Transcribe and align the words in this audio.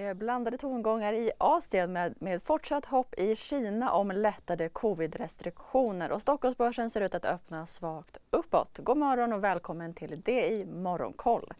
Eh, 0.00 0.14
blandade 0.14 0.58
tongångar 0.58 1.12
i 1.12 1.32
Asien 1.38 1.92
med, 1.92 2.14
med 2.18 2.42
fortsatt 2.42 2.84
hopp 2.84 3.14
i 3.18 3.36
Kina 3.36 3.92
om 3.92 4.10
lättade 4.10 4.68
covid-restriktioner 4.68 6.12
och 6.12 6.22
Stockholmsbörsen 6.22 6.90
ser 6.90 7.00
ut 7.00 7.14
att 7.14 7.24
öppna 7.24 7.66
svagt 7.66 8.16
uppåt. 8.30 8.78
God 8.78 8.96
morgon 8.96 9.32
och 9.32 9.44
välkommen 9.44 9.94
till 9.94 10.20
DI 10.20 10.64
Morgonkoll. 10.64 11.52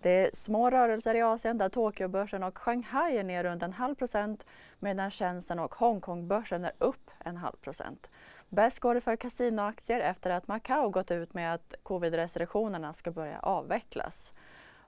Det 0.00 0.10
är 0.10 0.30
små 0.32 0.70
rörelser 0.70 1.14
i 1.14 1.22
Asien 1.22 1.58
där 1.58 1.68
Tokyobörsen 1.68 2.42
och 2.42 2.58
Shanghai 2.58 3.18
är 3.18 3.24
ner 3.24 3.44
runt 3.44 3.62
en 3.62 3.72
halv 3.72 3.94
procent 3.94 4.46
medan 4.78 5.10
tjänsten 5.10 5.58
och 5.58 5.74
Hongkongbörsen 5.74 6.64
är 6.64 6.72
upp 6.78 7.10
en 7.18 7.36
halv 7.36 7.56
procent. 7.56 8.10
Bäst 8.48 8.80
går 8.80 8.94
det 8.94 9.00
för 9.00 9.16
kasinoaktier 9.16 10.00
efter 10.00 10.30
att 10.30 10.48
Macao 10.48 10.90
gått 10.90 11.10
ut 11.10 11.34
med 11.34 11.54
att 11.54 11.74
covid-restriktionerna 11.82 12.92
ska 12.92 13.10
börja 13.10 13.38
avvecklas. 13.38 14.32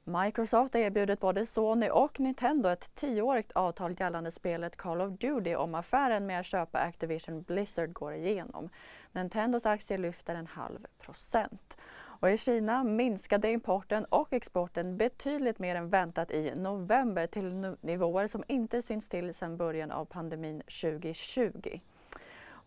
Microsoft 0.08 0.74
har 0.74 0.80
erbjudit 0.80 1.20
både 1.20 1.46
Sony 1.46 1.88
och 1.88 2.20
Nintendo 2.20 2.68
ett 2.68 2.94
tioårigt 2.94 3.52
avtal 3.52 3.96
gällande 4.00 4.30
spelet 4.30 4.76
Call 4.76 5.00
of 5.00 5.18
Duty 5.18 5.54
om 5.54 5.74
affären 5.74 6.26
med 6.26 6.40
att 6.40 6.46
köpa 6.46 6.78
Activision 6.78 7.42
Blizzard 7.42 7.92
går 7.92 8.14
igenom. 8.14 8.68
Nintendos 9.12 9.66
aktie 9.66 9.98
lyfter 9.98 10.34
en 10.34 10.46
halv 10.46 10.86
procent. 10.98 11.76
Och 12.20 12.30
I 12.30 12.38
Kina 12.38 12.84
minskade 12.84 13.50
importen 13.50 14.04
och 14.04 14.32
exporten 14.32 14.96
betydligt 14.96 15.58
mer 15.58 15.74
än 15.74 15.90
väntat 15.90 16.30
i 16.30 16.54
november 16.54 17.26
till 17.26 17.76
nivåer 17.80 18.26
som 18.26 18.44
inte 18.48 18.82
syns 18.82 19.08
till 19.08 19.34
sedan 19.34 19.56
början 19.56 19.90
av 19.90 20.04
pandemin 20.04 20.60
2020. 20.60 21.80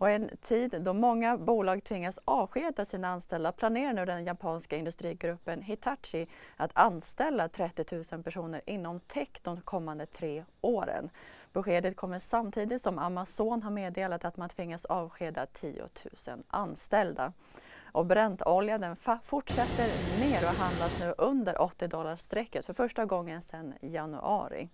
Och 0.01 0.09
en 0.09 0.29
tid 0.41 0.81
då 0.81 0.93
många 0.93 1.37
bolag 1.37 1.83
tvingas 1.83 2.19
avskeda 2.25 2.85
sina 2.85 3.07
anställda 3.07 3.51
planerar 3.51 3.93
nu 3.93 4.05
den 4.05 4.25
japanska 4.25 4.77
industrigruppen 4.77 5.61
Hitachi 5.61 6.25
att 6.57 6.71
anställa 6.73 7.49
30 7.49 8.03
000 8.11 8.23
personer 8.23 8.61
inom 8.65 8.99
tech 8.99 9.29
de 9.41 9.61
kommande 9.61 10.05
tre 10.05 10.45
åren. 10.61 11.09
Beskedet 11.53 11.95
kommer 11.95 12.19
samtidigt 12.19 12.81
som 12.81 12.99
Amazon 12.99 13.63
har 13.63 13.71
meddelat 13.71 14.25
att 14.25 14.37
man 14.37 14.49
tvingas 14.49 14.85
avskeda 14.85 15.45
10 15.45 15.81
000 16.27 16.43
anställda. 16.47 17.33
Och 17.91 18.05
Brentolja 18.05 18.77
den 18.77 18.95
fortsätter 19.23 19.89
ner 20.19 20.43
och 20.43 20.55
handlas 20.55 20.99
nu 20.99 21.13
under 21.17 21.61
80 21.61 21.87
dollar 21.87 22.15
strecket 22.15 22.65
för 22.65 22.73
första 22.73 23.05
gången 23.05 23.41
sedan 23.41 23.73
januari. 23.81 24.69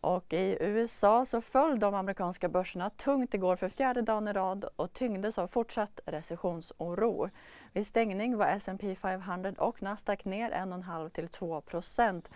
Och 0.00 0.32
I 0.32 0.56
USA 0.60 1.26
så 1.26 1.40
föll 1.40 1.78
de 1.78 1.94
amerikanska 1.94 2.48
börserna 2.48 2.90
tungt 2.90 3.34
igår 3.34 3.56
för 3.56 3.68
fjärde 3.68 4.02
dagen 4.02 4.28
i 4.28 4.32
rad 4.32 4.64
och 4.76 4.92
tyngdes 4.92 5.38
av 5.38 5.46
fortsatt 5.46 6.00
recessionsoro. 6.06 7.30
Vid 7.72 7.86
stängning 7.86 8.36
var 8.36 8.46
S&P 8.46 8.94
500 8.94 9.52
och 9.58 9.82
Nasdaq 9.82 10.24
ner 10.24 10.50
1,5 10.50 11.08
till 11.08 11.28
2 11.28 11.62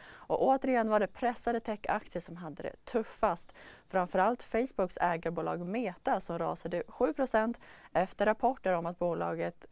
och 0.07 0.43
återigen 0.43 0.89
var 0.89 1.01
det 1.01 1.07
pressade 1.07 1.61
techaktier 1.61 2.23
som 2.23 2.37
hade 2.37 2.63
det 2.63 2.85
tuffast. 2.85 3.53
Framförallt 3.89 4.43
Facebooks 4.43 4.99
ägarbolag 5.01 5.61
Meta 5.61 6.21
som 6.21 6.39
rasade 6.39 6.83
7% 6.89 7.55
efter 7.93 8.27
rapporter 8.27 8.73
om 8.73 8.87
att 8.87 8.99
bolaget 8.99 9.67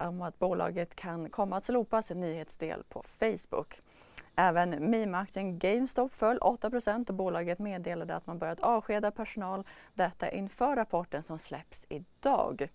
om 0.00 0.22
att 0.22 0.38
bolaget 0.38 0.94
kan 0.94 1.30
komma 1.30 1.56
att 1.56 1.64
slopa 1.64 2.02
sin 2.02 2.20
nyhetsdel 2.20 2.82
på 2.88 3.02
Facebook. 3.02 3.80
Även 4.36 4.70
meme-aktien 4.90 5.58
GameStop 5.58 6.14
föll 6.14 6.38
8% 6.38 7.08
och 7.08 7.14
bolaget 7.14 7.58
meddelade 7.58 8.16
att 8.16 8.26
man 8.26 8.38
börjat 8.38 8.60
avskeda 8.60 9.10
personal. 9.10 9.64
Detta 9.94 10.30
inför 10.30 10.76
rapporten 10.76 11.22
som 11.22 11.38
släpps 11.38 11.86
idag. 11.88 12.68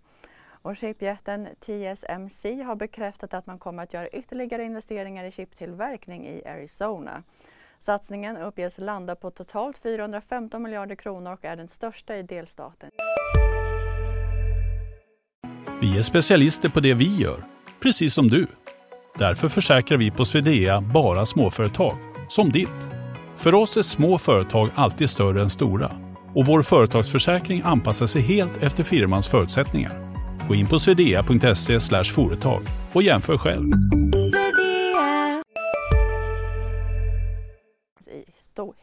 Och 0.62 0.78
chipjätten 0.78 1.48
TSMC 1.60 2.64
har 2.64 2.76
bekräftat 2.76 3.34
att 3.34 3.48
man 3.48 3.60
kommer 3.60 3.84
att 3.84 3.94
göra 3.94 4.08
ytterligare 4.08 4.64
investeringar 4.64 5.24
i 5.24 5.32
chiptillverkning 5.32 6.28
i 6.28 6.46
Arizona. 6.46 7.24
Satsningen 7.80 8.38
uppges 8.38 8.78
landa 8.78 9.16
på 9.16 9.32
totalt 9.32 9.78
415 9.78 10.64
miljarder 10.64 10.96
kronor 10.96 11.34
och 11.34 11.46
är 11.46 11.56
den 11.56 11.68
största 11.68 12.18
i 12.18 12.24
delstaten. 12.24 12.92
Vi 15.82 15.98
är 15.98 16.02
specialister 16.02 16.70
på 16.70 16.80
det 16.80 16.94
vi 16.94 17.16
gör, 17.16 17.44
precis 17.80 18.14
som 18.14 18.28
du. 18.28 18.48
Därför 19.18 19.50
försäkrar 19.50 19.98
vi 19.98 20.12
på 20.12 20.26
Swedea 20.26 20.82
bara 20.82 21.26
småföretag, 21.26 21.98
som 22.30 22.52
ditt. 22.52 22.90
För 23.36 23.54
oss 23.54 23.78
är 23.78 23.82
små 23.82 24.18
företag 24.18 24.70
alltid 24.76 25.10
större 25.10 25.42
än 25.42 25.50
stora 25.50 25.92
och 26.36 26.46
vår 26.46 26.62
företagsförsäkring 26.62 27.62
anpassar 27.66 28.06
sig 28.08 28.22
helt 28.22 28.64
efter 28.64 28.84
firmans 28.84 29.28
förutsättningar. 29.28 30.16
Gå 30.48 30.56
in 30.56 30.68
på 30.68 30.80
swedea.se 30.80 31.80
företag 32.04 32.62
och 32.94 33.04
jämför 33.04 33.38
själv. 33.38 33.74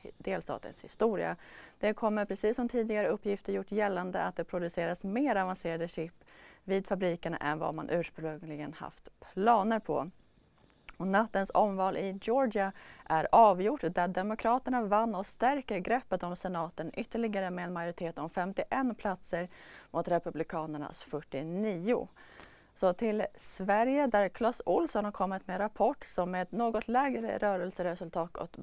I 0.04 0.10
delstatens 0.18 0.76
historia. 0.80 1.36
Det 1.80 1.94
kommer 1.94 2.24
precis 2.24 2.56
som 2.56 2.68
tidigare 2.68 3.08
uppgifter 3.08 3.52
gjort 3.52 3.72
gällande 3.72 4.22
att 4.22 4.36
det 4.36 4.44
produceras 4.44 5.04
mer 5.04 5.36
avancerade 5.36 5.88
chip 5.88 6.12
vid 6.66 6.86
fabrikerna 6.86 7.36
än 7.36 7.58
vad 7.58 7.74
man 7.74 7.90
ursprungligen 7.90 8.72
haft 8.72 9.08
planer 9.20 9.78
på. 9.78 10.10
Och 10.96 11.06
nattens 11.06 11.50
omval 11.54 11.96
i 11.96 12.18
Georgia 12.22 12.72
är 13.04 13.28
avgjort 13.32 13.80
där 13.80 14.08
Demokraterna 14.08 14.82
vann 14.82 15.14
och 15.14 15.26
stärker 15.26 15.78
greppet 15.78 16.22
om 16.22 16.36
senaten 16.36 16.92
ytterligare 16.94 17.50
med 17.50 17.64
en 17.64 17.72
majoritet 17.72 18.18
om 18.18 18.30
51 18.30 18.98
platser 18.98 19.48
mot 19.90 20.08
Republikanernas 20.08 21.02
49. 21.02 22.08
Så 22.76 22.92
till 22.92 23.26
Sverige 23.36 24.06
där 24.06 24.28
Clas 24.28 24.62
Olsson 24.66 25.04
har 25.04 25.12
kommit 25.12 25.46
med 25.46 25.60
rapport 25.60 26.04
som 26.04 26.30
med 26.30 26.42
ett 26.42 26.52
något 26.52 26.88
lägre 26.88 27.38
rörelseresultat 27.38 28.36
och 28.36 28.56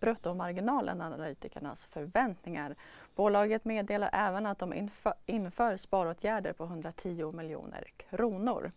bruttomarginalen 0.00 1.00
än 1.00 1.12
analytikernas 1.12 1.86
förväntningar. 1.86 2.74
Bolaget 3.14 3.64
meddelar 3.64 4.10
även 4.12 4.46
att 4.46 4.58
de 4.58 4.74
inför, 4.74 5.14
inför 5.26 5.76
sparåtgärder 5.76 6.52
på 6.52 6.64
110 6.64 7.32
miljoner 7.32 7.84
kronor. 7.96 8.72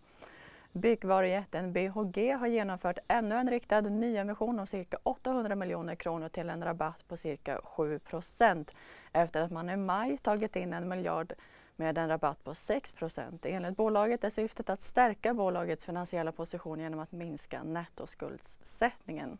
Byggvarujätten 0.72 1.74
BHG 1.74 2.32
har 2.32 2.48
genomfört 2.48 3.00
ännu 3.08 3.36
en 3.36 3.50
riktad 3.50 3.82
nyemission 3.82 4.60
om 4.60 4.68
cirka 4.68 4.98
800 5.04 5.56
miljoner 5.56 5.96
kronor 5.96 6.30
till 6.30 6.50
en 6.50 6.64
rabatt 6.64 7.08
på 7.08 7.18
cirka 7.18 7.62
7 7.64 8.00
procent 8.00 8.76
efter 9.12 9.42
att 9.42 9.52
man 9.52 9.70
i 9.70 9.76
maj 9.76 10.18
tagit 10.18 10.56
in 10.56 10.74
en 10.74 10.90
miljard 10.90 11.34
med 11.78 11.98
en 11.98 12.10
rabatt 12.10 12.44
på 12.44 12.54
6% 12.54 13.40
Enligt 13.44 13.78
bolaget 13.78 14.24
är 14.24 14.30
syftet 14.30 14.70
att 14.70 14.82
stärka 14.82 15.34
bolagets 15.34 15.86
finansiella 15.86 16.32
position 16.32 16.80
genom 16.80 17.00
att 17.00 17.12
minska 17.12 17.64
nettoskuldsättningen. 17.64 19.38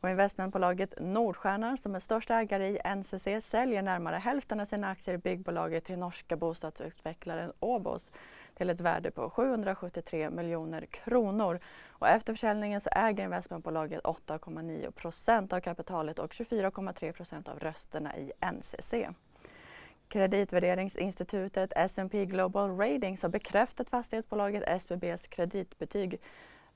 Och 0.00 0.10
investmentbolaget 0.10 0.94
Nordstjärnan 1.00 1.78
som 1.78 1.94
är 1.94 2.00
största 2.00 2.40
ägare 2.40 2.68
i 2.68 2.80
NCC 2.96 3.46
säljer 3.46 3.82
närmare 3.82 4.16
hälften 4.16 4.60
av 4.60 4.64
sina 4.64 4.88
aktier 4.88 5.14
i 5.14 5.18
byggbolaget 5.18 5.84
till 5.84 5.98
norska 5.98 6.36
bostadsutvecklaren 6.36 7.52
Åbos 7.60 8.10
till 8.54 8.70
ett 8.70 8.80
värde 8.80 9.10
på 9.10 9.30
773 9.30 10.30
miljoner 10.30 10.86
kronor. 10.86 11.60
Och 11.88 12.08
efter 12.08 12.32
försäljningen 12.32 12.80
så 12.80 12.90
äger 12.92 13.24
investmentbolaget 13.24 14.02
8,9 14.04 14.90
procent 14.90 15.52
av 15.52 15.60
kapitalet 15.60 16.18
och 16.18 16.32
24,3 16.32 17.12
procent 17.12 17.48
av 17.48 17.58
rösterna 17.58 18.16
i 18.16 18.32
NCC. 18.40 18.94
Kreditvärderingsinstitutet 20.10 21.72
S&P 21.76 22.26
Global 22.26 22.76
Ratings 22.78 23.22
har 23.22 23.28
bekräftat 23.28 23.90
fastighetsbolaget 23.90 24.82
SBBs 24.82 25.26
kreditbetyg 25.26 26.20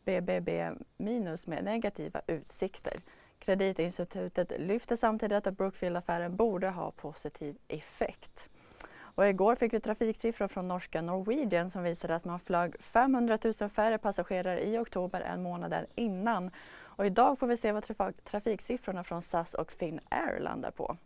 BBB 0.05 0.71
minus 0.97 1.47
med 1.47 1.65
negativa 1.65 2.21
utsikter. 2.27 2.93
Kreditinstitutet 3.39 4.53
lyfter 4.59 4.97
samtidigt 4.97 5.47
att 5.47 5.57
Brookfield-affären 5.57 6.37
borde 6.37 6.69
ha 6.69 6.91
positiv 6.91 7.57
effekt. 7.69 8.51
Och 8.97 9.29
igår 9.29 9.57
fick 9.57 9.73
vi 9.73 9.81
trafiksiffror 9.81 10.49
från 10.49 10.69
norska 10.69 11.03
Norwegian 11.03 11.71
som 11.71 11.83
visade 11.83 12.15
att 12.15 12.25
man 12.25 12.41
flög 12.41 12.83
500 12.83 13.39
000 13.61 13.71
färre 13.71 13.99
passagerare 13.99 14.65
i 14.65 14.79
oktober 14.79 15.21
än 15.21 15.43
månaden 15.43 15.87
innan. 15.95 16.51
Och 16.77 17.07
idag 17.07 17.39
får 17.39 17.47
vi 17.47 17.57
se 17.57 17.73
vad 17.73 17.85
trafiksiffrorna 18.25 19.05
från 19.05 19.23
SAS 19.23 19.55
och 19.55 19.73
Finnair 19.73 20.41
landar 20.41 20.71
på. 20.71 20.97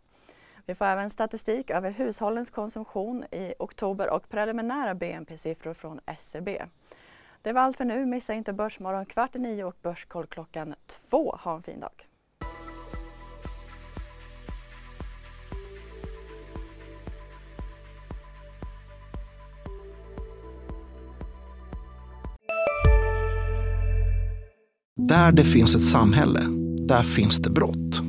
Vi 0.65 0.75
får 0.75 0.85
även 0.85 1.09
statistik 1.09 1.69
över 1.69 1.91
hushållens 1.91 2.49
konsumtion 2.49 3.23
i 3.31 3.53
oktober 3.59 4.13
och 4.13 4.29
preliminära 4.29 4.95
BNP-siffror 4.95 5.73
från 5.73 5.99
SCB. 6.05 6.61
Det 7.41 7.53
var 7.53 7.61
allt 7.61 7.77
för 7.77 7.85
nu. 7.85 8.05
Missa 8.05 8.33
inte 8.33 8.53
Börsmorgon 8.53 9.05
kvart 9.05 9.35
i 9.35 9.39
nio 9.39 9.63
och 9.63 9.75
Börskoll 9.81 10.27
klockan 10.27 10.75
två. 10.87 11.37
Ha 11.43 11.55
en 11.55 11.63
fin 11.63 11.79
dag. 11.79 12.05
Där 24.95 25.31
det 25.31 25.43
finns 25.43 25.75
ett 25.75 25.83
samhälle, 25.83 26.39
där 26.87 27.03
finns 27.03 27.37
det 27.37 27.49
brott. 27.49 28.08